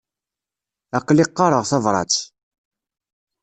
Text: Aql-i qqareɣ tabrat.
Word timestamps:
Aql-i 0.97 1.25
qqareɣ 1.29 1.63
tabrat. 1.69 2.15